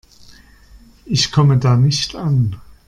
[1.05, 2.59] Ich komme da nicht an.